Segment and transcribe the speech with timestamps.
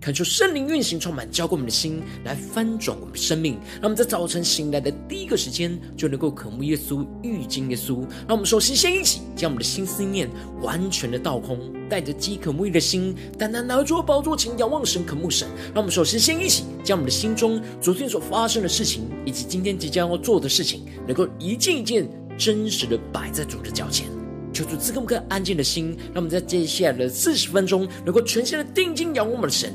[0.00, 3.58] 恳求圣灵运行，充满浇灌我们的心，来翻转我们的生命。
[3.74, 8.00] 让我们在早晨醒来的第一个时间，就能够渴慕耶稣、遇见耶稣。
[8.26, 10.26] 让我们首先先一起将我们的心思念
[10.62, 15.46] 完全的倒空，带着饥渴沐浴的心，单单拿着宝座前仰望神、渴慕神。
[15.74, 22.08] 让我们首先先一起将我们的心中昨天所发生的事情，以及今天即将要做的事情，能够一件一件
[22.38, 24.06] 真实的摆在主的脚前。
[24.50, 29.74] 求主赐给我们安静的心，让我们在接下来的四十分钟，能够全心的定睛仰望我们的神。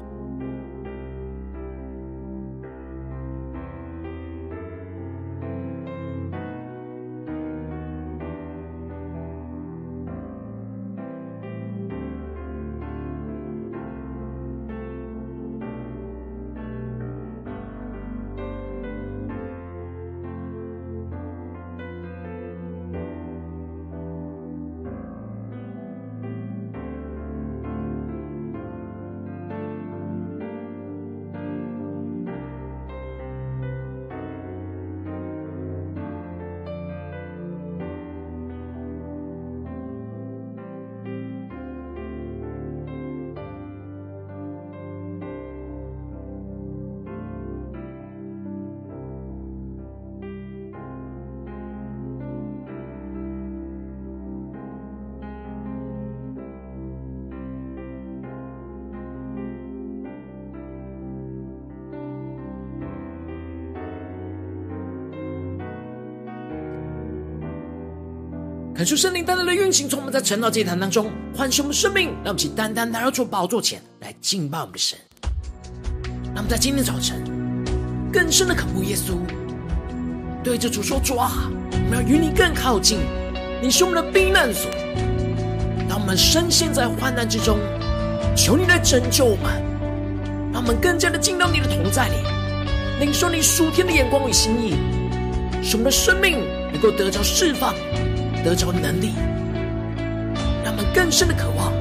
[68.81, 72.37] 恳求圣灵单单的运行，从我们在晨祷祭坛当中唤醒我们生命，让我们。
[72.37, 74.73] 起单单来到主宝座前来敬拜我们。
[74.73, 74.97] 的神。
[76.33, 77.23] 让我们在今天早晨
[78.11, 79.19] 更深的渴慕耶稣，
[80.43, 81.93] 对着主说：“主啊，我们。
[81.93, 82.97] 要与你更靠近，
[83.61, 84.03] 你是我们。
[84.03, 84.67] 的避难所。
[85.87, 86.17] 当我们。
[86.17, 87.59] 深陷在患难之中，
[88.35, 89.61] 求你来拯救我们，
[90.51, 90.75] 让我们。
[90.81, 92.15] 更加的进到你的同在里，
[92.99, 94.73] 领受你属天的眼光与心意，
[95.61, 95.83] 使我们。
[95.83, 96.39] 的生命
[96.73, 97.75] 能够得着释放。”
[98.43, 99.13] 得着能力，
[100.63, 101.71] 让我们更深的渴望，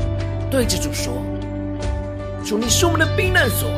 [0.50, 1.14] 对着主说
[2.44, 3.70] ：“主，你是我们的避难所，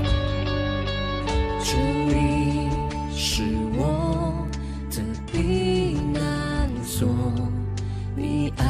[1.63, 1.77] 主，
[2.09, 2.69] 你
[3.15, 3.45] 是
[3.77, 4.47] 我
[4.91, 5.01] 的
[5.31, 7.09] 避难所，
[8.17, 8.67] 你爱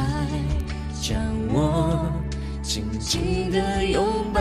[1.00, 1.18] 将
[1.48, 2.06] 我
[2.62, 4.40] 紧紧的拥抱，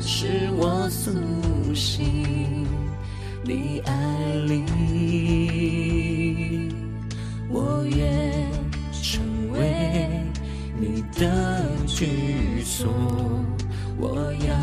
[0.00, 1.10] 使我苏
[1.74, 2.66] 醒，
[3.44, 3.92] 你爱
[4.46, 4.64] 里，
[12.78, 12.86] 说，
[13.98, 14.54] 我要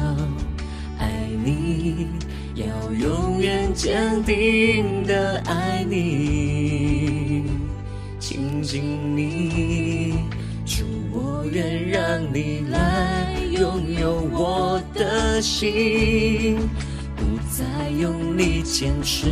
[0.97, 1.11] 爱
[1.43, 2.07] 你，
[2.55, 7.43] 要永远坚定的爱你，
[8.17, 10.13] 亲近你，
[10.65, 16.57] 主，我愿让你来拥有我的心，
[17.17, 19.27] 不再用力坚持，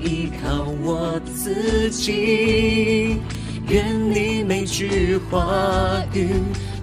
[0.00, 3.20] 依靠我自己。
[3.68, 6.28] 愿你每句话语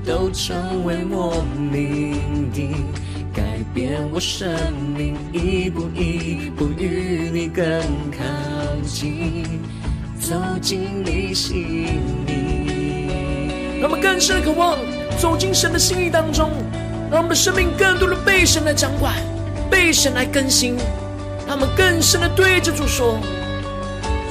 [0.05, 2.71] 都成为我命定，
[3.33, 3.41] 改
[3.73, 4.51] 变我生
[4.97, 7.65] 命，一步一步与你更
[8.11, 8.23] 靠
[8.83, 9.45] 近，
[10.19, 11.87] 走进你心
[12.27, 13.79] 里。
[13.79, 14.77] 让我们更深的渴望
[15.17, 16.49] 走进神的心意当中，
[17.09, 19.15] 让我们的生命更多的被神来掌管，
[19.71, 20.75] 被神来更新。
[21.47, 23.17] 让我们更深的对着主说：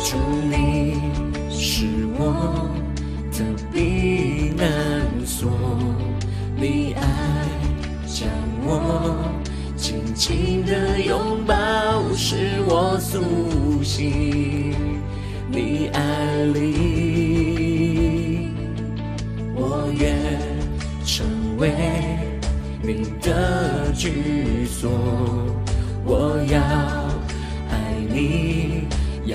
[0.04, 0.16] 主
[0.50, 1.00] 你
[1.50, 1.86] 是。
[2.24, 2.68] 我
[3.32, 3.38] 的
[3.72, 4.31] 避
[5.42, 5.50] 说，
[6.54, 7.02] 你爱
[8.06, 8.28] 将
[8.64, 9.28] 我
[9.76, 11.54] 紧紧的拥抱，
[12.14, 14.72] 使我苏醒。
[15.50, 18.52] 你爱里，
[19.52, 20.16] 我愿
[21.04, 21.26] 成
[21.58, 21.72] 为
[22.80, 24.92] 你的居所。
[26.04, 26.60] 我要
[27.68, 27.74] 爱
[28.08, 28.81] 你。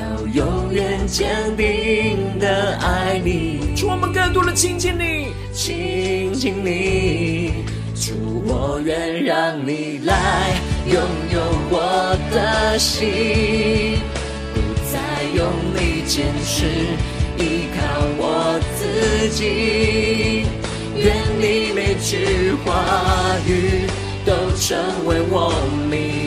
[0.08, 1.28] 要永远坚
[1.58, 7.52] 定的爱你，主，我们更多的亲近你，亲近你，
[7.94, 8.14] 祝，
[8.46, 10.56] 我愿让你来
[10.86, 11.02] 拥
[11.34, 11.40] 有
[11.70, 14.00] 我的心，
[14.54, 14.98] 不再
[15.36, 15.46] 用
[15.76, 16.66] 力坚持，
[17.38, 17.82] 依靠
[18.18, 20.46] 我自己，
[20.96, 23.88] 愿你每句话语
[24.26, 25.52] 都成为我
[25.90, 26.27] 命。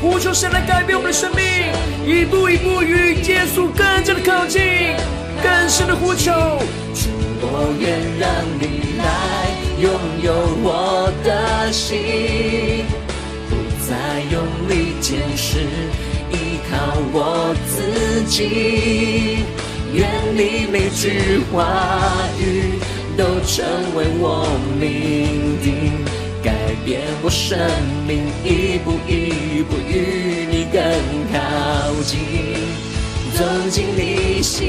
[0.00, 1.44] 呼求神来改变我们的生命，
[2.06, 4.62] 一步一步与耶稣更加的靠近，
[5.42, 6.32] 更深的呼求。
[6.94, 8.28] 主，我愿让
[8.58, 9.04] 你来
[9.80, 9.90] 拥
[10.22, 10.32] 有
[10.62, 12.86] 我的心，
[13.48, 13.56] 不
[13.86, 13.94] 再
[14.30, 15.60] 用力坚持，
[16.30, 19.44] 依靠我自己。
[19.92, 21.56] 愿你每句话
[22.38, 22.78] 语
[23.16, 23.64] 都成
[23.94, 24.46] 为我
[24.78, 26.05] 命定，
[26.86, 27.58] 变我生
[28.06, 30.80] 命，一步一步与你更
[31.34, 32.14] 靠近，
[33.34, 34.68] 走进你心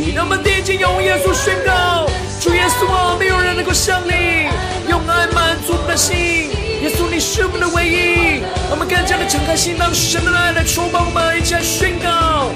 [0.00, 0.14] 里。
[0.14, 2.08] 让我们第一句用耶稣宣告：
[2.40, 4.48] 主耶稣啊，没有人能够像你，
[4.88, 6.48] 用爱满足我的心。
[6.80, 8.40] 耶稣，你是我们的唯一。
[8.70, 12.48] 我们更加的敞开心，让神的爱来充满我们，一起来宣告。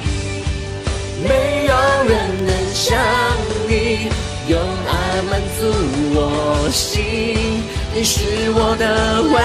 [1.23, 1.75] 没有
[2.09, 2.17] 人
[2.47, 2.97] 能像
[3.69, 4.09] 你，
[4.49, 5.69] 用爱满足
[6.19, 7.63] 我心，
[7.95, 9.37] 你是我的唯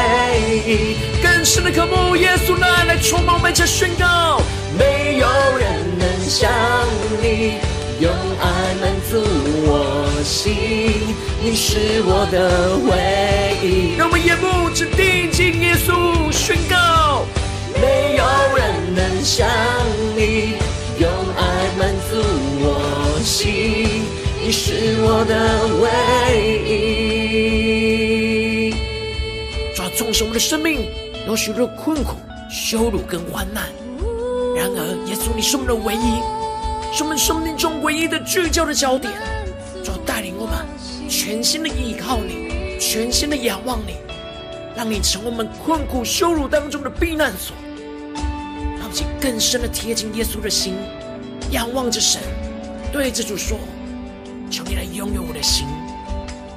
[0.65, 0.95] 一。
[1.21, 4.41] 更深的渴慕，耶稣的爱来充满我们，宣告。
[4.79, 5.27] 没有
[5.57, 5.67] 人
[5.99, 6.49] 能像
[7.21, 7.59] 你，
[7.99, 8.09] 用
[8.39, 9.21] 爱满足
[9.67, 10.55] 我心，
[11.43, 13.97] 你是我的唯一。
[13.97, 17.25] 让我们眼目只定睛耶稣，宣告。
[17.81, 18.23] 没有
[18.55, 19.45] 人能像
[20.15, 20.55] 你。
[20.99, 21.41] 用爱
[21.79, 22.21] 满足
[22.61, 24.05] 我心，
[24.43, 25.89] 你是我的唯
[26.65, 28.71] 一。
[29.75, 30.89] 主啊，纵使我们的生命
[31.27, 32.15] 有许多困苦、
[32.49, 33.69] 羞辱跟患难，
[34.55, 36.23] 然而耶稣，你是我们的唯一，
[36.91, 39.13] 是我们生命中唯一的聚焦的焦点。
[39.83, 40.55] 主，带领我们
[41.07, 43.97] 全心的依靠你，全心的仰望你，
[44.75, 47.55] 让你成为我们困苦、羞辱当中的避难所。
[49.21, 50.73] 更深的贴近耶稣的心，
[51.51, 52.19] 仰望着神，
[52.91, 53.55] 对着主说
[54.51, 55.65] ：“求你来拥有我的心。”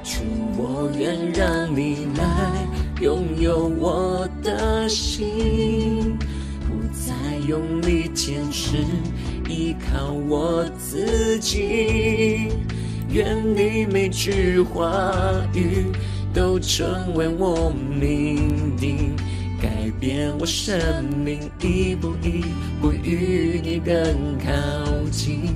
[0.03, 0.21] 主，
[0.55, 2.23] 我愿让你来
[3.01, 6.15] 拥有我的心，
[6.61, 8.77] 不再用力坚持，
[9.49, 12.51] 依靠我自己。
[13.09, 15.11] 愿你每句话
[15.53, 15.87] 语
[16.33, 19.15] 都成为我命定。
[19.59, 20.77] 改变我生
[21.23, 22.43] 命，一步一
[22.79, 24.51] 步与你更靠
[25.09, 25.55] 近。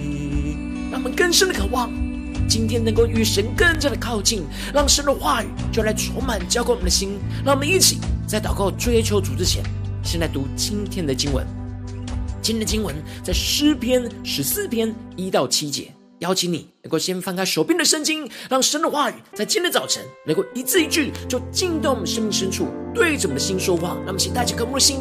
[0.91, 1.89] 让我们更深的渴望，
[2.49, 4.43] 今天能够与神更加的靠近，
[4.73, 7.17] 让神的话语就来充满浇灌我们的心。
[7.45, 7.97] 让我们一起
[8.27, 9.63] 在祷告追求主之前，
[10.03, 11.47] 先来读今天的经文。
[12.41, 12.93] 今天的经文
[13.23, 15.89] 在诗篇十四篇一到七节。
[16.19, 23.97] 邀请你能够先翻开手边的圣经，让神的话语在今天的早晨能够一字一句就进到我们生命深处，对着我们的心说话。
[24.05, 24.99] 那么，请带着渴慕的心，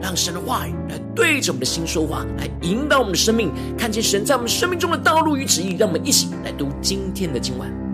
[0.00, 5.76] 让神的话语来对着我们的心说话，来引导我们的生命，看见神在我们生命中的道路与旨意。
[5.76, 7.87] 让我们一起来读今天的经文。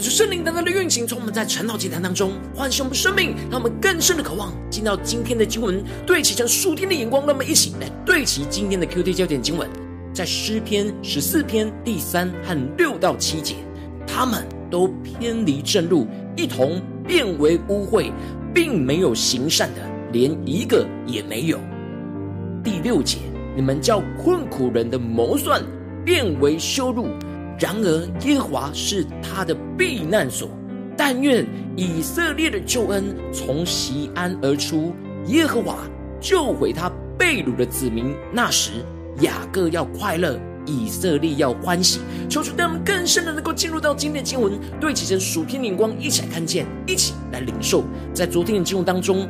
[0.00, 9.68] 可是圣灵单单的运行，从我们在晨祷祭坛当中唤醒我们生命，让我们更深的渴望进到今天的经文，对齐成属天的眼光，让我们一起来对齐今天的 QT 焦点经文，
[10.14, 13.56] 在诗篇十四篇第三和六到七节，
[14.06, 18.10] 他们都偏离正路，一同变为污秽，
[18.54, 21.58] 并没有行善的，连一个也没有。
[22.64, 23.18] 第六节，
[23.54, 25.62] 你们叫困苦人的谋算
[26.06, 27.06] 变为羞辱。
[27.60, 30.48] 然而，耶和华是他的避难所。
[30.96, 34.94] 但愿以色列的救恩从西安而出，
[35.26, 35.76] 耶和华
[36.20, 38.14] 救回他被掳的子民。
[38.32, 38.70] 那时，
[39.20, 42.00] 雅各要快乐，以色列要欢喜。
[42.30, 47.84] 求主让我们更深的能够进入到今天的经文，对齐成属天灵光，一起来看见，一起来领受。
[48.14, 49.28] 在昨天的经文当中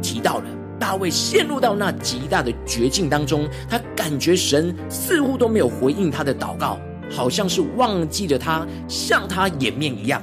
[0.00, 0.44] 提到了
[0.78, 6.78] 大卫陷入到那极大的绝境当中，他感觉神似乎都没有回应他的祷告。
[7.12, 10.22] 好像是忘记了他，向他掩面一样，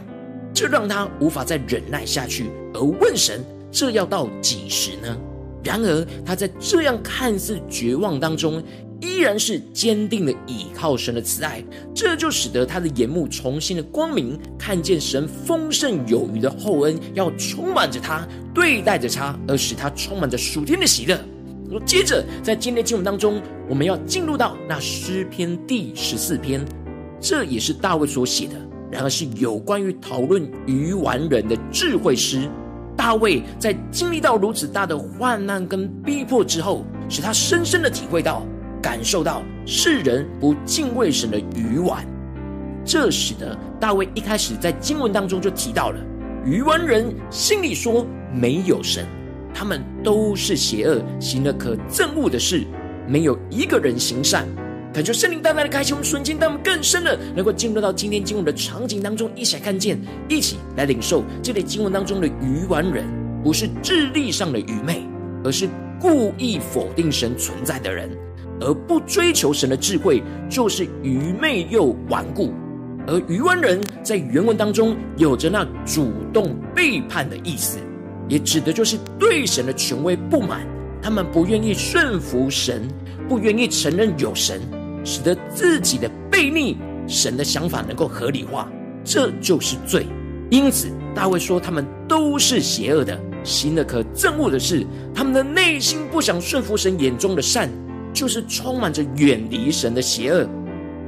[0.54, 5.18] 这让他无法再忍耐下去，而问神：这要到几时呢？
[5.64, 8.64] 然而他在这样看似绝望当中，
[9.02, 21.20] 依然是坚定的倚靠神的慈爱，这就使得他的眼目重新的光明，看见神丰盛有余的厚恩要充满着他，对待着他，而使他充满着属天的喜乐。
[21.86, 26.66] 接着在今天的经文当中，我们要进入到那诗篇第十四篇。
[27.20, 28.54] 这也是大卫所写的，
[28.90, 32.50] 然而是有关于讨论愚顽人的智慧诗。
[32.96, 38.46] 大卫在经历到如此大的患难跟逼迫之后，使他深深的体会到、
[38.82, 42.06] 感受到世人不敬畏神的愚顽。
[42.86, 46.00] 这使得大卫一开始在经文当中就提到了
[46.46, 49.06] 愚顽人心里说没有神，
[49.60, 52.64] 他们都是邪恶，行了可憎恶的事，
[53.06, 54.48] 没有一个人行善。
[54.94, 60.00] 恳求圣灵大大的开启我们瞬间，他们更深的能够进入到今天经文的场景当中，一起来看见，
[60.30, 63.06] 一起来领受这里经文当中的愚顽人，
[63.44, 65.06] 不是智力上的愚昧，
[65.44, 65.68] 而是
[66.00, 68.10] 故意否定神存在的人，
[68.62, 72.54] 而不追求神的智慧，就是愚昧又顽固。
[73.06, 77.78] 而愚顽人在原文当中有着那主动背叛的意思，
[78.30, 80.66] 也指的就是对神的权威不满，
[81.02, 82.88] 他们不愿意顺服神，
[83.28, 84.62] 不愿意承认有神。
[85.04, 88.70] 使得自己的悖逆神的想法能够合理化，
[89.04, 90.06] 这就是罪。
[90.52, 94.86] 因此，大卫说他们都是邪恶的，行了可憎恶的事。
[95.16, 97.70] 他们的内心不想顺服神眼中的善，
[98.14, 100.48] 就是充满着远离神的邪恶。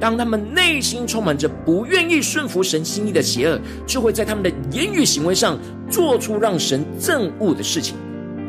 [0.02, 5.56] 当他们内心充满着不愿意顺服神心意的邪恶，就会在他们的言语行为上
[5.88, 7.94] 做出让神憎恶的事情。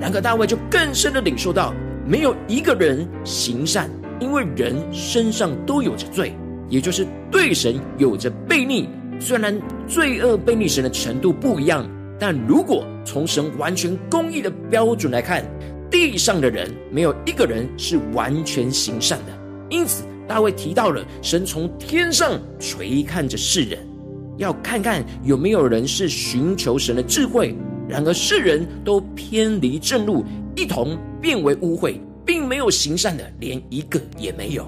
[0.02, 1.72] 然而，大卫就更深的领受到，
[2.08, 3.88] 没有一个人行善。
[4.20, 6.34] 因为人身上都有着罪，
[6.70, 8.90] 也就是对神有着悖逆。
[9.20, 9.56] 虽然
[9.88, 15.46] 罪恶悖逆神的程度不一样，但如果从神完全公义的标准来看，
[15.92, 19.34] 地上的人没有一个人是完全行善的。
[19.70, 23.80] 因此，大卫提到了神从天上垂看着世人，
[24.38, 27.56] 要看看有没有人是寻求神的智慧。
[27.88, 30.24] 然而世人都偏离正路，
[30.56, 32.00] 一同变为污秽。
[32.26, 34.66] 并没有行善的，连一个也没有。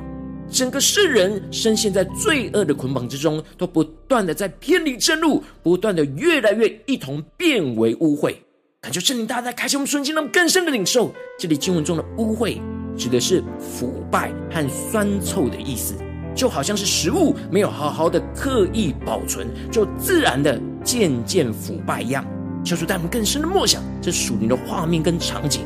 [0.52, 8.36] 整个世人深陷在罪恶的捆绑之中，都不断的在偏离正路，不断的越来越一同变为污秽。
[8.82, 12.60] 感觉圣灵大大开启我们瞬间，让我们更深的领受这里经文中的污秽，
[12.98, 15.96] 指的是腐败和酸臭的意思，
[16.34, 22.25] 就好像是食物没有好好的刻意保存，就自然的渐渐腐败一样。
[22.64, 25.62] 求主带我们更深的默想这属灵的画面跟场景。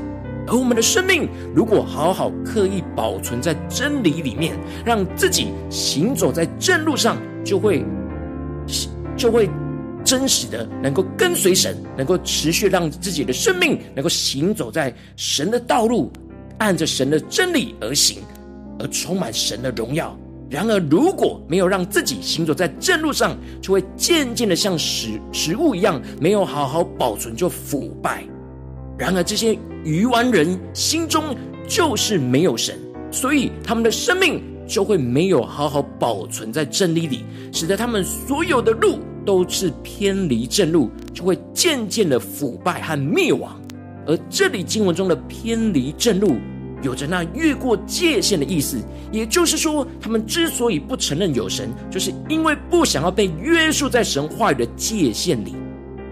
[0.47, 7.85] 而我们的生命，如果好好刻意保存在真理里面，让自己行走在正路上，就会
[9.15, 9.47] 就会
[10.03, 16.11] 真实的能够跟随神，能够持续让自己的生命能够行走在神的道路，
[16.59, 18.19] 按着神的真理而行，
[18.79, 20.17] 而充满神的荣耀。
[20.49, 28.23] 然而，如果没有让自己行走在正路上，就会渐渐的像食食物一样，没有好好保存就腐败。
[28.97, 31.35] 然而，这些愚顽人心中
[31.67, 32.77] 就是没有神，
[33.11, 37.23] 所以他们的生命就会没有好好保存在真理里，
[37.53, 43.58] 使得他们所有的路都是偏离正路，就会渐渐的腐败和灭亡。
[44.09, 46.37] 而这里经文中的偏离正路，
[46.81, 48.79] 有着那越过界限的意思，
[49.11, 55.53] 也就是说，他们之所以不承认有神，就是因为不想要被约束在神话语的界限里。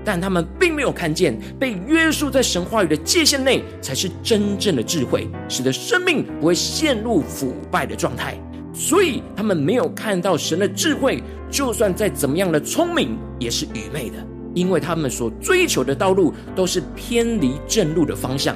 [0.06, 8.40] 但他们并没有看见，被约束在神话语的界限内，才是真正的智慧，使得生命不会陷入腐败的状态。
[8.74, 14.18] 所以他们没有看到神的智慧，就算再怎么样的聪明，也是愚昧的，
[14.58, 18.56] 因为他们所追求的道路都是偏离正路的方向。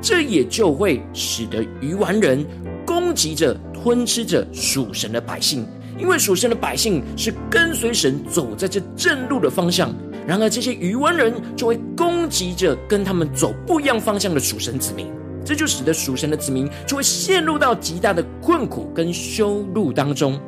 [0.00, 2.46] 这也就会使得鱼丸人
[2.86, 5.66] 攻击着、吞吃着属神的百姓，
[5.98, 9.94] 因为属神的百姓是跟随神走在这正路的方向。
[10.26, 15.06] 然而，这些鱼丸人就会攻击着跟他们走不一样方向的属神子民，
[15.44, 20.38] 这就使得属神的子民就会陷入到极大的困苦跟羞辱当中。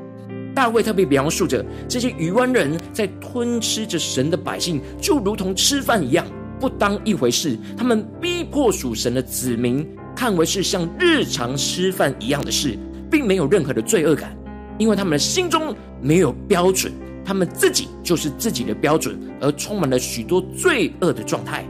[0.55, 6.27] 大卫特别描述着这些愚顽人在吞吃着神的百姓，就如同吃饭一样。
[6.59, 12.79] 不当一回事，他们逼迫属神的子民，看为是像日常吃饭一样的事，
[13.11, 14.37] 并没有任何的罪恶感，
[14.77, 16.93] 因为他们的心中没有标准，
[17.25, 21.65] 他们自己就是自己的标准，而充满了许多罪恶的状态。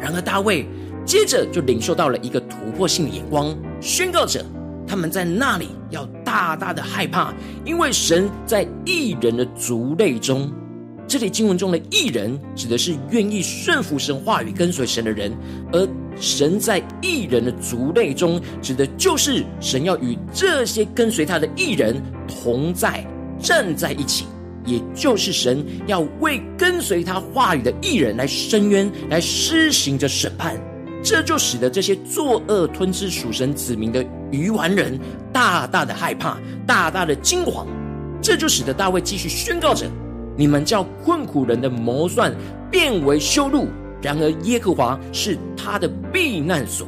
[0.00, 0.64] 然而大卫
[1.04, 4.44] 接着就领受到了一个突破性的眼光，宣告着
[4.86, 10.48] 他们在那里要大大的害怕，因为神在异人的族类中。
[11.04, 15.32] 这里经文中的异人，指的是愿意顺服神话语、跟随神的人；
[15.72, 15.88] 而
[16.20, 23.04] 神在异人的族类中，指的就是神要与这些跟随他的异人同在、
[23.40, 24.24] 站在一起，
[24.64, 30.56] 也就是神要为跟随他话语的异人来伸冤、来施行着审判。
[31.02, 34.98] 这就使得这些作恶吞吃属神子民的愚顽人
[35.32, 37.66] 大大的害怕、大大的惊惶。
[38.20, 39.86] 这就使得大卫继续宣告着。
[40.36, 42.34] 你们叫困苦人的谋算
[42.70, 43.66] 变为羞辱，
[44.02, 46.86] 然而耶和华是他的避难所。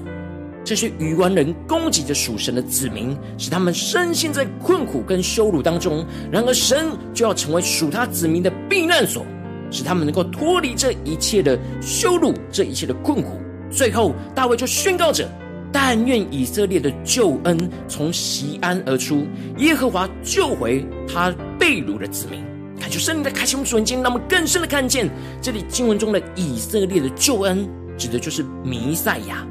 [0.62, 6.04] 这些愚顽人攻击着属神的子民，使他们深陷在困苦跟羞辱当中。
[6.30, 9.24] 然而神就要成为属他子民的避难所，
[9.70, 13.40] 使他们能够脱离这一切的羞辱，这一切的困苦。
[13.70, 15.28] 最后，大卫就宣告着：
[15.72, 19.26] 但愿以色列的救恩从锡安而出，
[19.58, 22.40] 耶和华救回他被掳的子民。
[22.80, 25.08] 感求圣灵的开启我们属灵经，让我们更深的看见
[25.42, 29.46] 这里经文中的以色列的救恩，指的就是弥赛亚；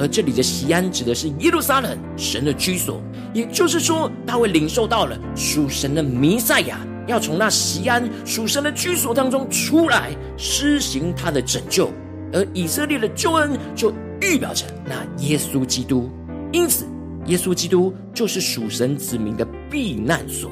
[0.00, 3.00] 而这里的锡安，指的是耶路撒冷神的居所。
[3.32, 11.86] 也就是说，大卫领受到了属神的弥赛亚要从那锡安属神的居所当中出来，施行他的拯救；
[12.32, 16.08] 而以色列的救恩就预表着那耶稣基督。
[16.52, 16.86] 因此，
[17.26, 20.50] 耶稣基督就是属神子民的避难所。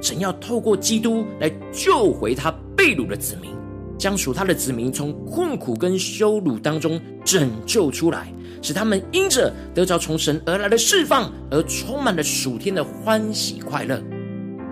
[0.00, 3.50] 神要透过基督来救回他被掳的子民，
[3.98, 14.00] 将属他的子民从困苦跟羞辱当中拯救出来，使他们因着得着从神而来的释放，而充满了属天的欢喜快乐。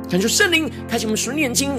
[0.09, 1.73] 恳求圣灵开启我们属灵眼睛。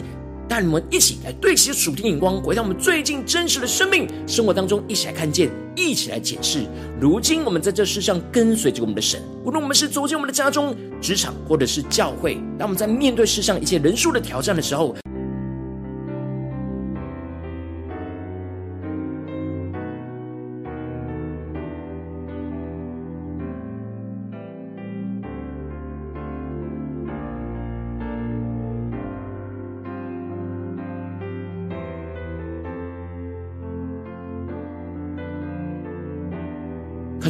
[0.47, 6.65] 带你们一起来对齐属天眼光，回到我们最近真实的生命生活当中，一起来看见，一起来解释。
[6.99, 14.95] 如今我们在这世上跟随着我们的神，无论我们是走进我们的家中、职场，或者是教会，当我们在面对世上一切人数的挑战的时候。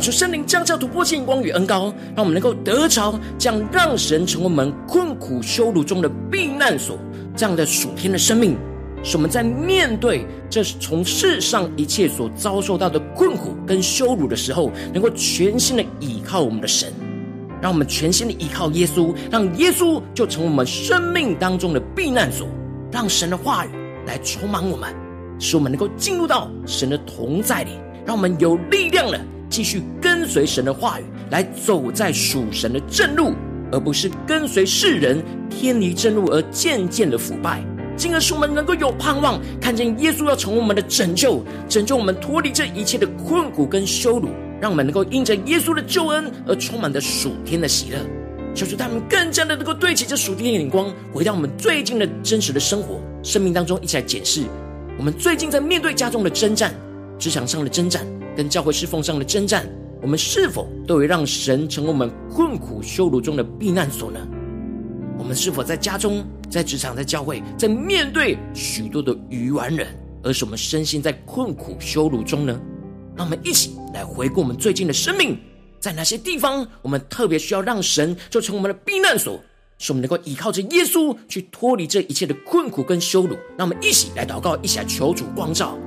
[0.05, 6.95] 求圣灵降下突破性光与恩膏，让我们能够得着这样让神成为我们困苦羞辱中的避难所，
[7.35, 8.55] 这样的属天的生命，
[9.01, 16.93] 使我们在面对这从世上一切所遭受到的困苦跟羞辱的时候，能够全心的倚靠我们的神，
[17.59, 22.47] 让我们全心的倚靠耶稣，让耶稣就成为我们生命当中的避难所，
[22.91, 23.69] 让神的话语
[24.05, 24.93] 来充满我们，
[25.39, 27.71] 使我们能够进入到神的同在里，
[28.05, 29.19] 让我们有力量了。
[29.55, 33.31] 继续跟随神的话语，来走在属神的正路，
[33.71, 37.63] 而不是跟随世人偏离正路而渐渐的腐败。
[37.95, 44.27] 进而使我们能够有盼望，看见耶稣要成为我们的拯救，拯救我们脱离这一切的困苦跟羞辱，
[44.59, 47.97] 让我们能够因着耶稣的救恩而充满着属天的喜乐。
[48.53, 54.43] 求主他们更加的能够对齐这属天的眼光，回到我们最近的真实的生活生命当中，一起来检视
[54.97, 56.75] 我们最近在面对家中的征战、
[57.17, 58.05] 职场上的征战。
[58.35, 59.67] 跟教会侍奉上的征战，
[60.01, 64.19] 我们是否都有让神成为我们困苦羞辱中的避难所呢？
[65.17, 69.87] 我们是否在家中、在职场、在教会，在面对许多的愚顽人，
[70.21, 72.59] 而使我们身心在困苦羞辱中呢？
[73.15, 75.39] 让我们一起来回顾我们最近的生命，
[75.79, 79.39] 在哪些地方我们特别需要让神就成为我们的避难所，
[79.77, 83.37] 使我们能够依靠着耶稣去脱离这一切的困苦跟羞辱。
[83.57, 85.79] 让我们一起来祷告，一起来求主光照。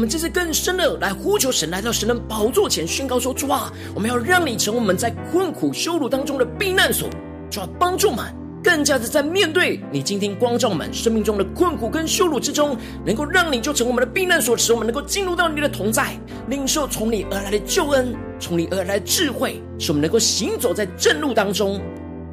[0.00, 7.06] 我们这次更深的来呼求神，来到神的宝座前宣告说：主啊，我们要让你成为我们在困苦羞辱当中的避难所，
[7.50, 8.24] 主啊，帮助我们
[8.64, 21.78] 更加的在面对你今天光照我们生命中的困苦跟羞辱之中，能够让你就成为我们的避难所，使我们能够进入到你的同在，领受从你而来的救恩，从你而来的智慧，使我们能够行走在正路当中，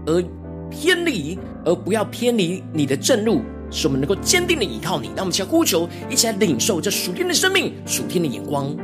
[0.05, 0.23] 而
[0.71, 3.41] 偏离，而不要偏离你的正路。
[3.71, 8.75] 使我们能够坚定的依靠你，让我们一起来呼求，一起来领受这属天的生命、属天的眼光。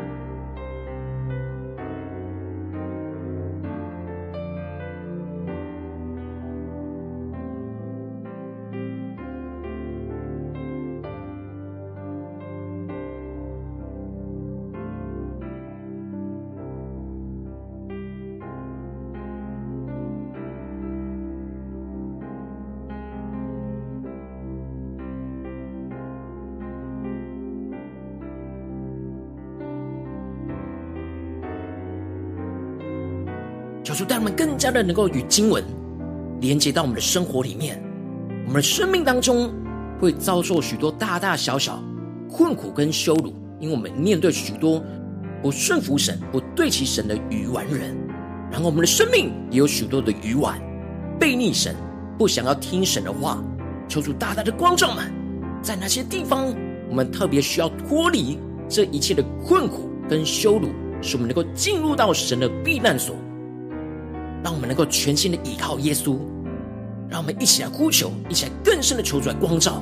[34.64, 35.62] 加的能够与经文
[36.40, 37.84] 连接到我们的生活里面，
[38.46, 39.54] 我们的生命当中
[40.00, 41.84] 会遭受许多大大小小
[42.32, 44.82] 困苦跟羞辱，因为我们面对许多
[45.42, 47.94] 不顺服神、不对齐神的愚顽人，
[48.50, 50.58] 然后我们的生命也有许多的愚顽，
[51.20, 51.76] 悖逆神，
[52.18, 53.44] 不想要听神的话。
[53.90, 55.12] 求主大大的光照们，
[55.62, 56.48] 在那些地方，
[56.90, 60.70] 我们特别需要脱离这一切的困苦跟羞辱，
[61.02, 63.14] 使我们能够进入到神的避难所。
[64.44, 66.18] 让我们能够全心的倚靠耶稣，
[67.10, 69.82] 让我们一起来呼求，一起来更深的求主来光照。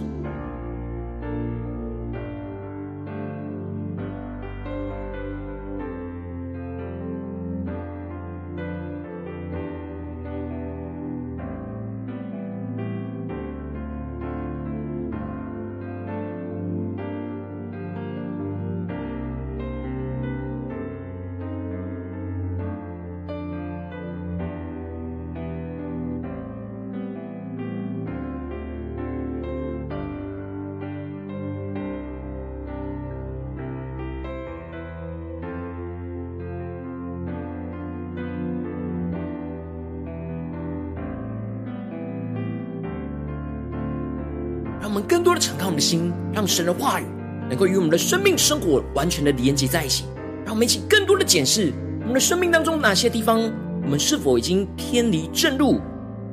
[45.11, 47.03] 更多的敞开我们的心，让神的话语
[47.49, 50.05] 能够与我们的生命生活完全的连接在一起。
[50.45, 53.41] 让我们一起更多的检视我们的生命当中哪些地方，
[53.83, 55.81] 我们是否已经偏离正路，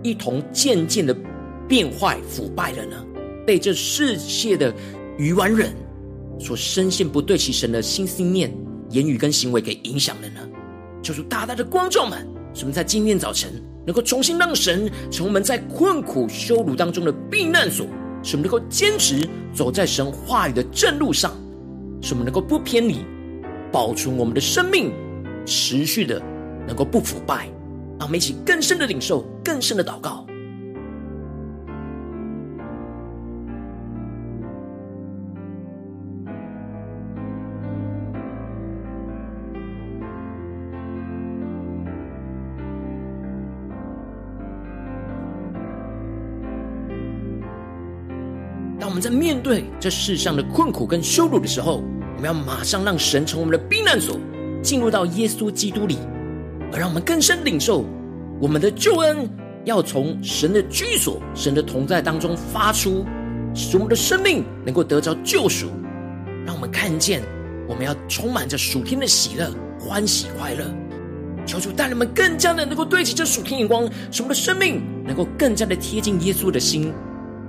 [0.00, 1.12] 一同渐渐的
[1.66, 3.04] 变坏腐败了呢？
[3.44, 4.72] 被这世界的
[5.18, 5.72] 愚顽人
[6.38, 8.48] 所深陷不对齐神的心思念、
[8.90, 10.40] 言语跟行为给影响了呢？
[11.02, 13.50] 就是大大的光照们，使我们在今天早晨
[13.84, 17.84] 能够重新让神成为我们在困苦羞辱当中的避难所。
[18.28, 21.32] 使我们能够坚持走在神话语的正路上，
[22.02, 22.98] 使我们能够不偏离，
[23.72, 24.92] 保存我们的生命，
[25.46, 26.20] 持续的
[26.66, 27.46] 能够不腐败。
[27.98, 30.26] 让我们一起更深的领受，更深的祷告。
[48.88, 51.83] 我们在面对这世上的困苦跟羞辱的时候，
[52.16, 54.18] 我们要马上让神从我们的避难所，
[54.62, 55.98] 进入到耶稣基督里，
[56.72, 57.85] 而让我们更深领受
[58.40, 59.29] 我们的救恩，
[59.66, 63.05] 要从神的居所、神的同在当中发出，
[63.55, 65.66] 使我们的生命能够得着救赎。
[66.46, 67.20] 让我们看见，
[67.68, 70.64] 我们要充满着属天的喜乐、欢喜、快乐。
[71.44, 76.90] 求主带领我们更加的能够对齐这属天眼光，使我们的生命能够更加的贴近耶稣的心。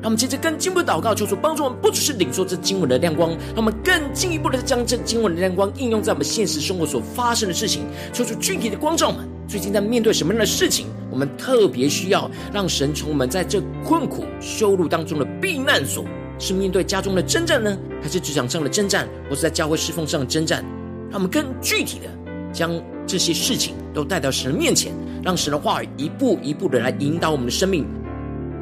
[0.01, 7.83] 让我们接着更进一步祷告，求主帮助我们，不只是领受这经文的亮光，让我们更进一步的将这经文的亮光应用在我们现实生活所发生的事情，
[8.13, 9.27] 求主具体的光照们。
[9.47, 16.05] 最近在面对什么样的事情，我们特别需要让神从我们在这困苦羞辱当中的避难所，
[16.37, 20.63] 是面对家中的征战呢，还是职场上的征战，或是在教会侍奉上的征战？
[21.09, 22.05] 让我们更具体的
[22.53, 22.71] 将
[23.07, 27.85] 这些事情都带到神的面前，让神的话语一步一步的来引导我们的生命。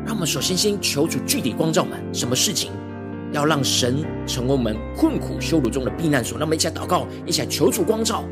[0.08, 2.72] 让我们首先先求主具体光照们，什么事情
[3.34, 6.38] 要让神成为我们困苦羞辱中的避难所？
[6.40, 8.24] 那么一起来祷告，一起来求主光照。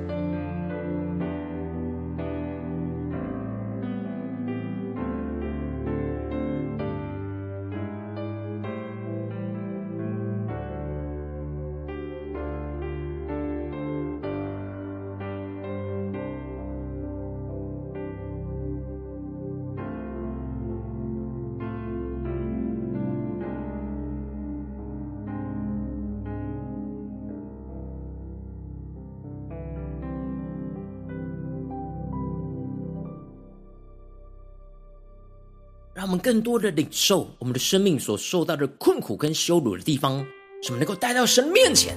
[36.05, 40.23] 让我们更多的领受我们的生命所受到的困苦跟羞辱的地方，
[40.61, 41.95] 使我们能够带到神面前，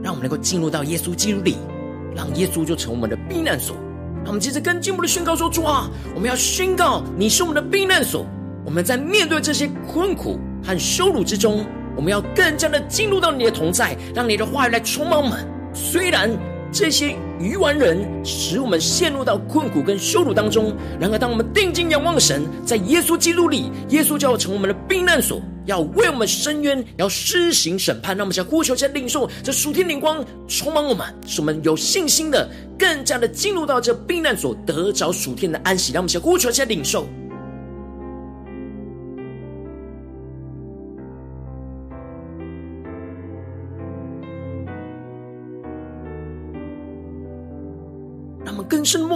[0.00, 1.56] 让我们能够进入到耶稣基督里，
[2.14, 3.74] 让耶稣就成我们的避难所。
[4.18, 8.24] 让我们接着跟进步的宣告说：主啊，我们要宣告你是我们的避难所。
[8.64, 15.44] 我们在面对这些困苦和羞辱之中，我们要更加的进入到你的同在，让你的话语来充满我们。
[15.74, 16.30] 虽然
[16.72, 28.16] 这些愚顽人使我们陷入到困苦跟羞辱当中，然而当我们定睛仰望神，在耶稣基督里，耶稣就要成为我们的避难所，要为我们伸冤，要施行审判。
[28.16, 35.92] 让我们想呼求，先领受这属天灵光充满我们，使我们有信心的更加的进入到这避难所，得着属天的安息。
[35.92, 37.04] 让我们想呼求，先领受。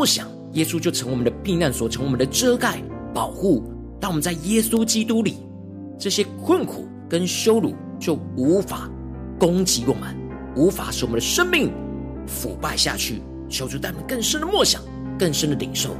[0.04, 2.78] 不想，耶稣就成我们的避难所，成我们的遮盖
[3.14, 3.64] 保护。
[3.98, 5.36] 当我们在耶稣基督里，
[5.98, 8.86] 这些困苦跟羞辱就无法
[9.38, 10.14] 攻击我们，
[10.56, 11.72] 无法使我们的生命
[12.26, 13.22] 腐败下去。
[13.48, 14.82] 求主带我们更深的默想，
[15.18, 15.96] 更深的领受。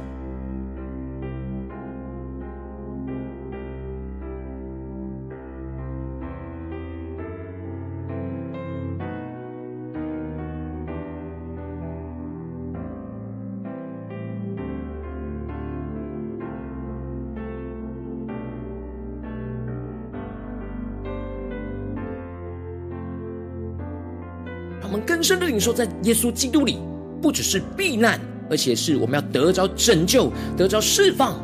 [25.25, 26.77] 深的领受，在耶稣基督里，
[27.21, 31.43] 不只是避难，而且是我们要得着拯救，得着释放。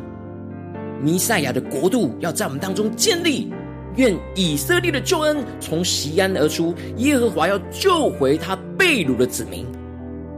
[1.02, 3.52] 弥赛亚的国度要在我们当中建立。
[3.96, 9.66] 愿以色列的救恩从锡安而出，耶和华要救回他被掳的子民。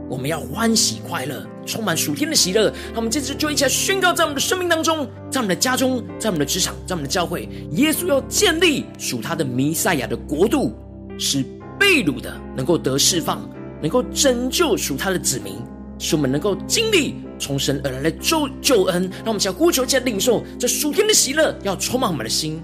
[0.09, 2.65] 我们要欢喜快乐，充满属天的喜乐。
[2.87, 10.73] 让我们接着就一起来宣告，在我们的生命当中，在我们的家中，在我们的职场，在我们的教会，耶稣要建立属他的弥赛亚的国度，
[11.17, 11.45] 使。
[11.79, 13.41] 被掳的能够得释放，
[13.81, 15.55] 能够拯救属他的子民，
[15.99, 19.03] 使我们能够经历从神而来的救救恩。
[19.17, 22.61] 让我们想呼求，在领受这属天的喜乐，要充满我们的心。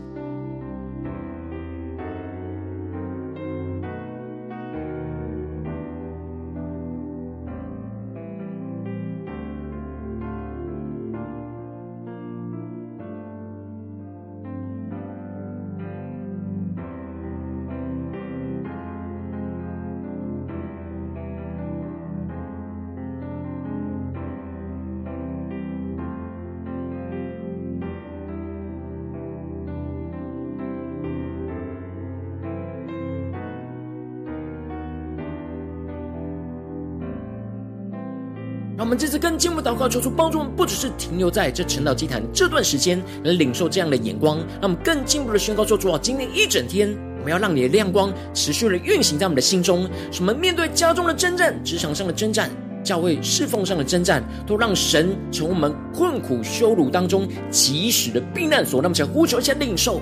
[38.82, 44.40] 我们这次更进一步祷告，求主帮助我们，不只是停留在这晨祷祭坛这段时间，而领受这样的眼光。
[44.60, 46.90] 让我们更进一步的宣告说：主啊，今天一整天，
[47.20, 49.88] 我们要让你的亮光持续的运行在我们的心中。
[50.12, 52.50] 什么面对家中的征战、职场上的征战、
[52.84, 58.82] 教会侍奉上的征战，都让神从我们困苦羞辱当中及时的避难所。
[58.82, 60.02] 那么，想呼求一下领受。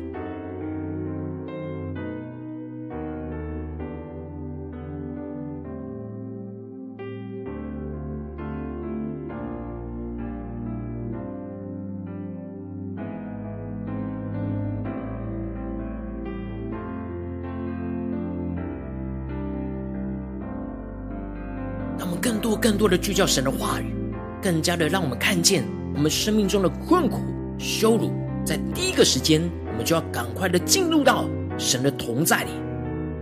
[22.61, 23.91] 更多、的聚焦神的话语，
[24.39, 25.63] 更加的让我们看见
[25.95, 27.19] 我们生命中的困苦、
[27.57, 28.11] 羞辱，
[28.45, 32.51] 在第一个时间，我们就要赶快的进入到神的同在里，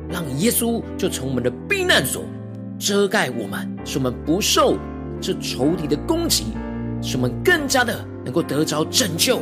[0.10, 2.26] 让耶稣就从我们的避难所
[2.78, 4.78] 遮盖我们，使我们不受
[5.22, 6.48] 这仇敌的攻击，
[7.02, 9.42] 使我们更加的能够得着拯救，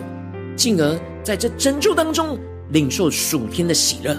[0.55, 2.37] 进而在这拯救当中
[2.69, 4.13] 领受属天的喜乐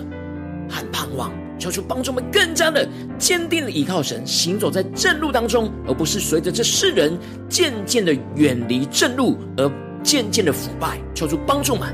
[0.68, 1.30] 和盼望。
[1.58, 7.18] 求主帮助们更加的坚定的依靠神，行走在正路当中，而不是随着这世人
[7.48, 9.70] 渐渐的远离正路而
[10.02, 10.98] 渐渐的腐败。
[11.14, 11.92] 求主帮助们。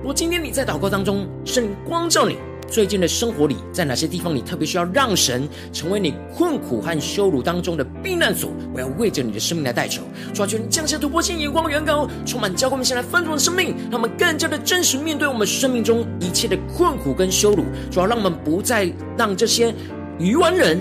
[0.00, 2.36] 如果今天你在祷告当中，圣灵光照你。
[2.70, 8.50] 最近的生活里，在哪些地方你特别需要让神成为你困苦和羞辱当中的避难所？
[8.74, 10.02] 我要为着你的生命来代求，
[10.34, 17.64] 主啊，求你降下突破性眼光的远高，充满教会们先来丰盛的生命，让我们更加的真实面对我们生命中一切的困苦跟羞辱。
[17.90, 19.74] 主要让我们不再让这些
[20.18, 20.78] 愚顽人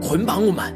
[0.00, 0.74] 捆绑我们、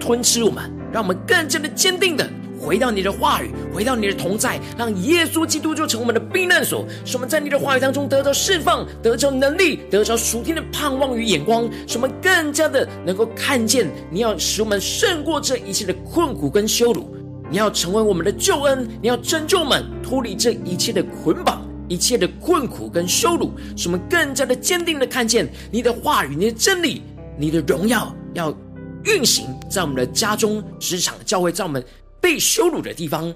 [0.00, 2.26] 吞吃我们，让我们更加的坚定的。
[2.64, 17.14] 回到你的话语，回到你的同在，让耶稣基督就成我们的避难所，使我们在你的话语当中得到释放，得着能力，得着属天的盼望与眼光，使我们更加的能够看见你要使我们胜过这一切的困苦跟羞辱，
[17.50, 27.02] 你要成为我们的救恩，你要拯救我们脱离这一切的捆绑，一切的困苦跟羞辱，使我们更加的坚定的看见你的话语，你的真理，
[27.38, 28.56] 你的荣耀要
[29.04, 31.84] 运行在我们的家中、职场、教会，在我们。
[32.24, 33.34] 被羞辱的地方，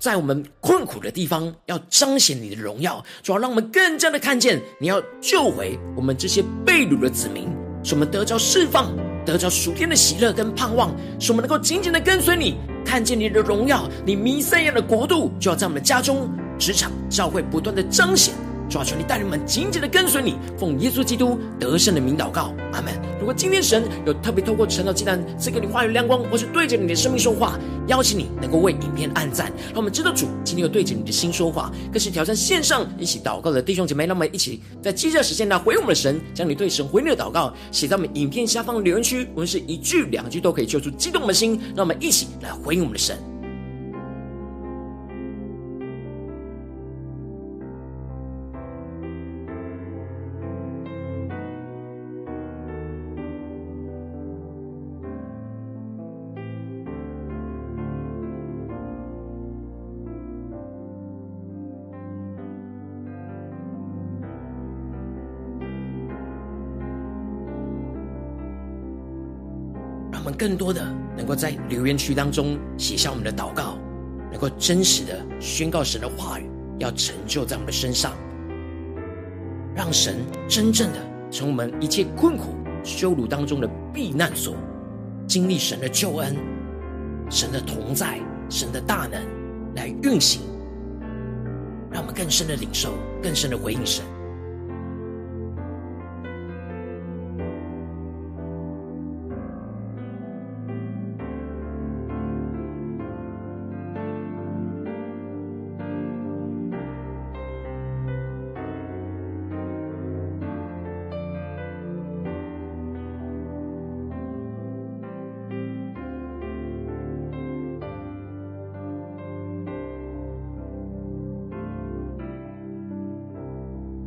[0.00, 7.48] 在我们困苦的地方，要彰显你的荣耀，主要让我们更加的看见你要救回我们这些被掳的子民，
[7.84, 8.92] 使我们得着释放，
[9.24, 18.34] 得着属天的喜乐跟盼望，使我们能够紧紧的跟随你，看见你的荣耀，你弥赛亚的国度就要在我们的家中、职场、教会不断的彰显。
[18.68, 22.92] 主啊，求你带领们紧紧的跟随你，奉耶稣基督得胜的名祷告，阿门。
[23.18, 43.16] 如果今天神有特别透过晨祷祭坛赐给你话语亮光，或是对着你的生命说话，邀请你能够为影片按赞，让我们知道主今天有对着你的心说话，更是挑战线上一起祷告的弟兄姐妹，让我们一起在接下时间来回我们的神，将你对神回应的祷告写在我们影片下方的留言区，无论是一句两句都可以救出激动的心，让我们一起来回应我们的神。
[70.36, 73.78] 更多的能够在留言区当中写下我们的祷告，
[74.30, 78.12] 能够真实的宣告神的话语，要成就在我们的身上，
[79.74, 80.16] 让神
[80.48, 80.98] 真正的
[81.30, 84.54] 从我们一切困苦、羞辱当中的避难所，
[85.26, 86.36] 经历神的救恩、
[87.30, 89.20] 神的同在、神的大能
[89.74, 90.42] 来运行，
[91.90, 94.04] 让我们更深的领受、更深的回应神。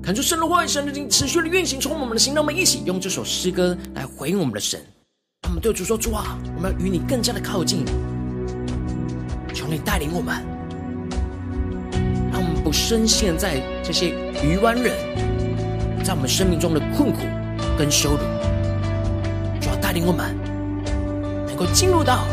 [0.10, 2.34] 感受神的话语，神的灵持续的运行，充满我们的心。
[2.34, 4.84] 让我们一起用这首诗歌来回应我们的神。
[5.44, 7.86] 他们对主说：“主啊，我们要与你更加的靠近，
[9.54, 10.44] 求你带领我们，
[12.32, 14.96] 让我们不深陷在这些愚顽人
[16.04, 17.20] 在我们生命中的困苦
[17.78, 18.18] 跟羞辱。
[19.62, 20.36] 主啊，带领我们
[21.46, 22.26] 能够进入到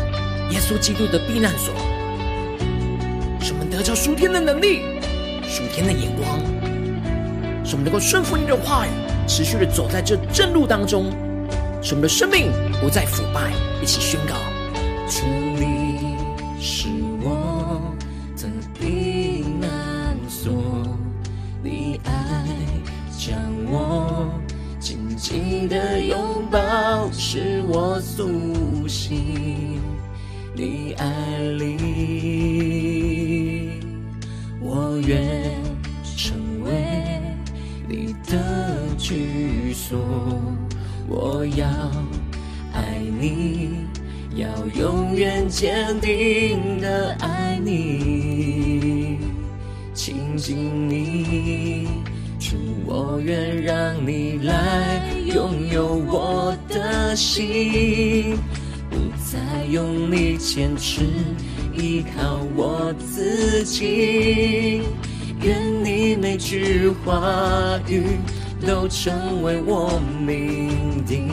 [0.49, 1.71] 耶稣基督的避难所，
[3.39, 4.81] 使我们得着属天的能力、
[5.43, 6.41] 属天的眼光。”
[7.67, 8.89] 使我们能够顺服你的话语，
[9.27, 11.11] 持续的走在这正路当中，
[11.81, 12.49] 使我们的生命
[12.79, 13.51] 不再腐败。
[13.81, 14.35] 一起宣告：
[39.73, 39.97] 说，
[41.07, 41.67] 我要
[42.73, 43.85] 爱你，
[44.35, 49.19] 要永远坚定的爱你，
[49.93, 51.87] 亲近你，
[52.39, 52.55] 主，
[52.85, 58.37] 我愿让你来拥有我的心，
[58.89, 61.01] 不再用力坚持
[61.73, 64.81] 依靠我自己，
[65.41, 68.03] 愿你每句话语。
[68.65, 71.29] 都成为我命定，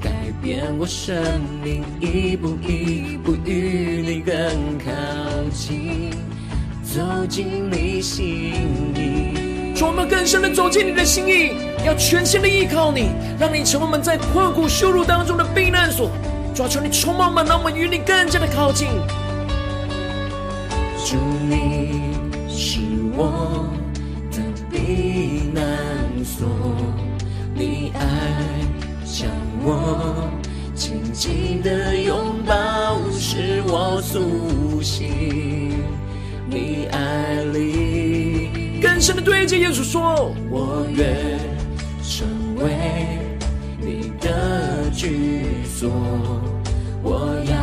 [0.00, 0.10] 改
[0.42, 1.16] 变我生
[1.62, 4.34] 命，一步一步与你更
[4.78, 4.90] 靠
[5.52, 6.10] 近，
[6.82, 8.24] 走进你心
[8.94, 9.34] 意。
[9.74, 11.52] 让我们更深的走进你的心意，
[11.86, 16.10] 要全心的依靠你，让你成为我们在困苦羞辱当中的避难所。
[16.54, 18.88] 抓住你充满我们，让我们与你更加的靠近。
[21.06, 21.16] 主，
[21.48, 22.12] 你
[22.48, 22.80] 是
[23.16, 23.68] 我
[24.32, 25.62] 的避难
[26.28, 26.46] 所，
[27.54, 28.00] 你爱
[29.04, 29.30] 将
[29.64, 30.30] 我
[30.74, 35.08] 紧紧的拥抱，使我苏醒。
[36.50, 41.38] 你爱里更深的对着耶稣说：我愿
[42.02, 42.72] 成为
[43.80, 45.90] 你的居所，
[47.02, 47.56] 我要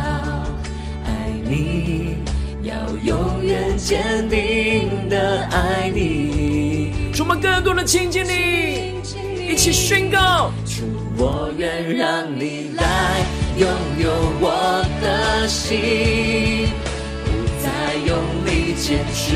[1.06, 1.10] 爱
[1.48, 2.18] 你。
[2.64, 6.00] 要永远坚定的爱你，
[7.26, 9.02] 充满更多的亲近你，
[9.52, 10.52] 一起宣告。
[10.64, 10.84] 主，
[11.18, 13.26] 我愿让你来
[13.58, 13.68] 拥
[13.98, 16.70] 有我的心，
[17.26, 17.32] 不
[17.64, 18.16] 再用
[18.46, 19.34] 力坚持，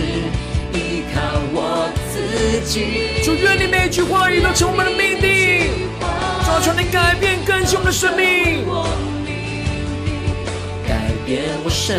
[0.71, 1.19] 依靠
[1.51, 3.23] 我自己。
[3.23, 5.89] 主，愿你每句话语都成我们的命定，
[6.45, 8.67] 抓住你改变更新的生命。
[10.87, 10.93] 改
[11.25, 11.97] 变我生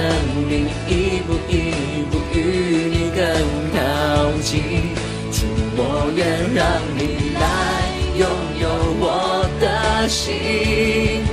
[0.48, 1.74] 命一步一
[2.12, 2.38] 步与
[2.94, 3.26] 你更
[3.74, 4.89] 靠近，
[5.40, 6.20] 主，我愿
[6.54, 6.60] 让
[6.98, 7.00] 你
[7.34, 7.40] 来
[8.18, 8.22] 拥
[8.60, 8.68] 有
[9.00, 9.64] 我的
[10.06, 11.24] 心，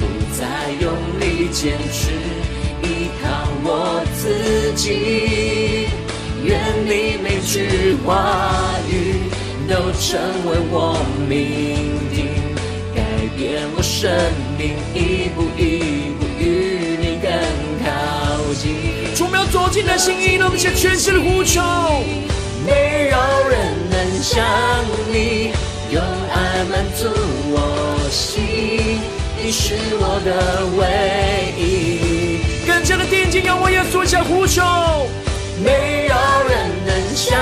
[0.00, 0.02] 不
[0.34, 0.42] 再
[0.80, 0.90] 用
[1.20, 2.10] 力坚持，
[2.82, 2.84] 依
[3.22, 3.24] 靠
[3.62, 5.86] 我自己。
[6.42, 8.92] 愿你每句话语
[9.68, 10.98] 都成为我
[11.28, 11.32] 命
[12.12, 12.26] 定，
[12.92, 12.98] 改
[13.36, 14.10] 变我生
[14.58, 16.74] 命一步一步与。
[19.16, 21.62] 主，我们要走进你的心意，让我们先全心的呼求。
[22.64, 23.58] 没有人
[23.90, 24.44] 能像
[25.12, 25.52] 你
[25.90, 27.08] 用爱满足
[27.52, 27.56] 我
[28.10, 29.00] 心，
[29.42, 30.30] 你是我的
[30.78, 30.82] 唯
[31.62, 32.66] 一。
[32.66, 34.62] 更加的定睛仰望耶稣，向呼求。
[35.62, 36.14] 没有
[36.48, 37.38] 人能像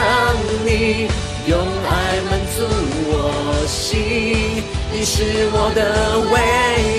[0.66, 1.09] 你
[1.47, 2.66] 用爱满足
[3.09, 4.62] 我心。
[4.93, 6.35] 你是我的唯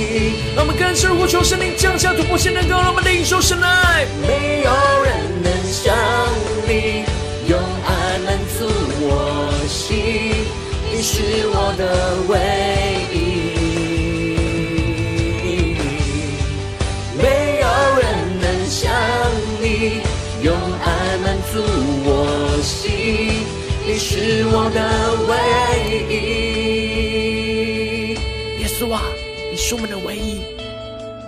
[0.09, 4.05] 一，让我们更深呼求圣灵降下突破性能够让我们领受神爱。
[4.21, 4.71] 没有
[5.03, 5.13] 人
[5.43, 5.95] 能像
[6.67, 7.05] 你
[9.93, 10.01] 我心，
[10.91, 11.83] 你是我的
[12.27, 12.33] 唯
[13.13, 13.15] 一。
[17.15, 17.23] 没
[17.61, 17.67] 有
[17.99, 18.03] 人
[18.41, 18.91] 能像
[19.61, 20.01] 你
[20.41, 20.51] 用
[20.83, 20.85] 爱
[21.23, 21.61] 满足
[22.05, 22.07] 我
[22.63, 23.45] 心，
[23.85, 24.79] 你是我的
[25.29, 25.31] 唯
[26.09, 26.11] 一。
[28.61, 29.01] 耶稣啊，
[29.51, 30.41] 你是我们的唯一。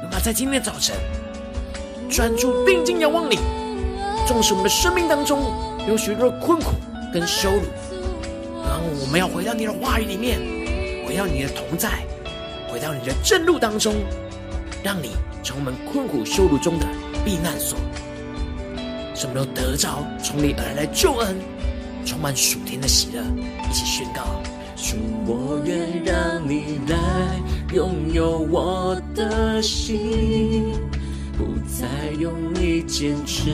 [0.02, 0.96] 那么在今天早晨，
[2.10, 3.38] 专注定睛仰望你，
[4.26, 5.54] 纵使我们的生命当中
[5.88, 6.72] 有许多困苦
[7.14, 7.62] 跟羞辱，
[9.02, 10.40] 我们要回到你的话语里面，
[11.06, 12.06] 回到你的同在，
[12.70, 13.94] 回到你的正路当中，
[14.84, 15.12] 让你
[15.44, 16.88] 成为我们困苦羞辱中的
[17.24, 17.78] 避难所，
[19.14, 21.36] 什么都得着从你而来的救恩，
[22.06, 23.22] 充满属天的喜乐，
[23.70, 24.42] 一起宣告。
[24.78, 26.98] 主，我愿让你来
[27.74, 30.74] 拥有我的心，
[31.38, 33.50] 不再用力坚持，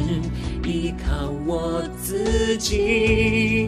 [0.65, 3.67] 依靠我自己。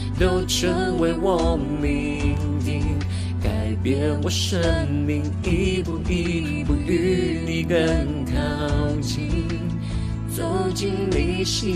[0.21, 2.95] 都成为我命定，
[3.41, 4.61] 改变我生
[5.03, 9.47] 命，一步一步与你更靠近，
[10.29, 11.71] 走进你心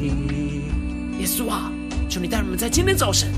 [0.00, 1.20] 里。
[1.20, 1.70] 耶稣啊，
[2.08, 3.28] 求你带我们在今天早晨。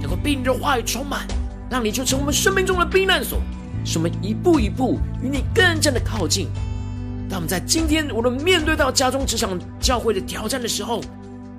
[0.00, 1.26] 能够被你的话语充满，
[1.68, 3.42] 让你就成我们生命中的避难所，
[3.84, 6.46] 使我们一步一步与你更加的靠近。
[7.28, 11.00] 当我们在今天无论面对到家中、职场、教会的挑战的时候，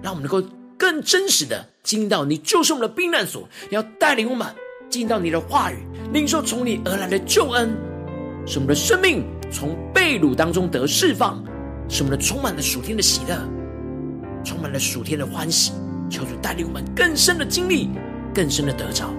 [0.01, 0.41] 让我们能够
[0.82, 4.47] 更真实的经历到你就是我们的避难所，你要带领我们
[4.89, 5.77] 进到你的话语，
[6.11, 7.69] 领受从你而来的救恩，
[8.47, 11.39] 使我们的生命从被掳当中得释放，
[11.88, 13.38] 使我们的充满了属天的喜乐，
[14.43, 15.71] 充满了属天的欢喜。
[16.09, 17.88] 求主带领我们更深的经历。
[18.34, 19.13] 更深的得着。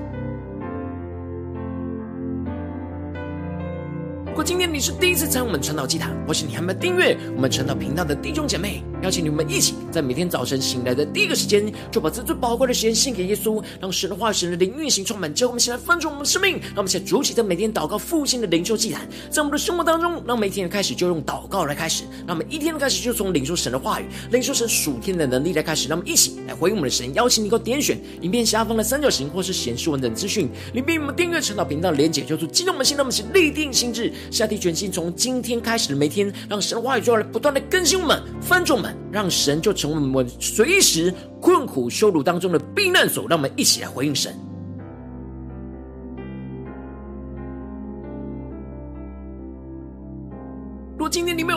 [4.26, 16.53] 如果今天你是第一次参与我们传道祭坛，或是你还没有订阅我们传道频道的弟兄姐妹，邀请你们一起在每天早晨醒来的第一个时间，就把这最宝贵的时间献给耶稣，让神的话语、神的灵运行充满，叫我们起来翻转我们的生命。
[16.53, 25.88] 让我们现在筑起在每天祷告复兴的灵修祭坛，在我们的生活当中，让每天的开始就用祷告来开始，让我们一天的开始就从领受神的话语、领受神属天的能力来开始。
[25.88, 44.34] 让我们一起来回应我们的神，邀请你给我点选影片下方的三角形或是显示文等资讯，里面有我们订阅陈导频道连结，叫做激动我们心，让我们一起立定心志，下定决心，从今天开始的每天，让神的话语就要来不断的更新我们、翻转我们，让神就成为我们随时困苦羞辱当中的避难所，让我们一起来回应神。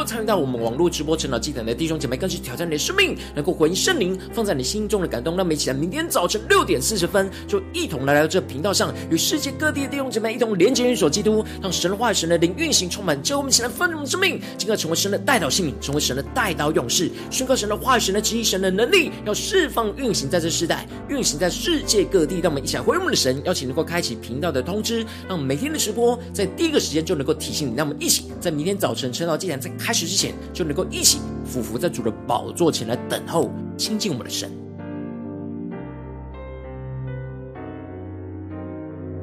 [0.06, 5.36] 参与到我们网络直播成长祭坛的弟兄姐妹，更是挑战你的生命，能够回应圣灵放在你心中的感动。
[5.36, 13.22] 让我们一起来，明天早晨六点四十分，就一同来到这频道上，与世界各地的弟兄姐妹一同连接、运所基督，让神的话语、神的灵运行充满。
[13.24, 22.40] 叫我们起来分盛生命，进而成为神的代祷性命，成为神的代祷勇士，宣告神的话语、神的旨意、神的能力，要释放运行在这世代，运行在世界各地。
[22.42, 27.76] 让我们一起来回应我们的神，邀请能够开启频道的通知，让我们每天的直播在第一个时间就能够提醒你。
[27.76, 29.36] 让我们一起在明天早晨晨祷。
[29.36, 34.65] 既然在开始之前，就能够一起俯伏在主的宝座前来等候亲近我们的神。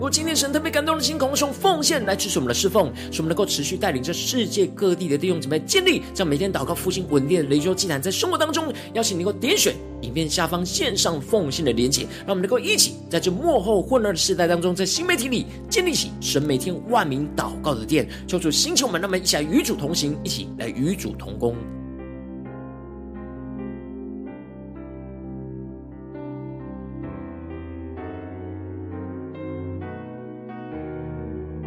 [0.03, 21.55] 如果今天神特别感动的心，空用奉献来支持我们的侍奉，使我们能够持续带领着世界各地的弟兄姊妹建立这样每天祷告复兴稳定的雷州祭坛，在生活当中，邀请你能够点选影片下方线上奉献的连接，让我们能够一起在这幕后混乱的时代当中，在新媒体里建立起神每天万名祷告的殿，求主兴起我们，让我们一起来与主同行，一起来与主同工。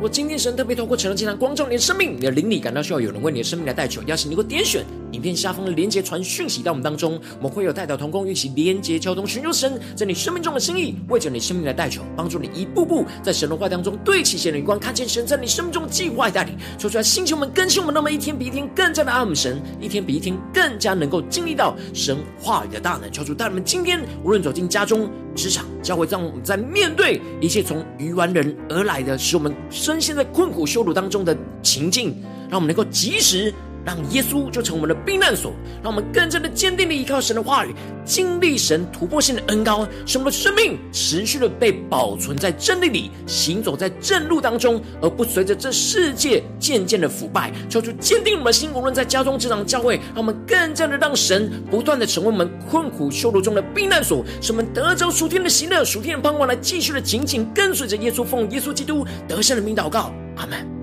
[0.08, 4.86] 今天神特别透过晨祷祭坛光照你的生命，你的灵力感到需要有人为你的生命来代求，邀请你给我点选
[5.16, 32.13] 影片下方的连结传讯息到我们当中，我们会有代祷同工一起连结交通，寻求神在你生命中的心意，为着你生命来代求，帮助你一步步在神的话当中对齐神的光，看见神在你生命中的计划带领，说出来，星球们更新我们，那么一天比一天更加的爱我们神，一天比一天更加能够经历到神话语的大能，求主带我们今天无论走进家中、职场、教会，让我们在面对一切从愚顽人而来的，使我们深陷在困苦羞辱当中的情境，
[32.49, 33.53] 让我们能够及时。
[33.86, 37.74] 让耶稣就成我们的避难所，让我们更加的坚定的依靠神的话语，
[38.04, 47.52] 经历神突破性的恩膏，使我们的生命持续的被保存在真理里，行走在正路当中，而不随着这世界渐渐的腐败。
[47.70, 60.12] 求主坚定我们的心，无论在家中、职场、教会，让我们更加的让神不断的成为我们困苦羞辱中的避难所，使我们得着属天的喜乐、属天的盼望，来继续的紧紧跟随着耶稣，奉耶稣基督得胜的名祷告。
[60.38, 60.74] 阿门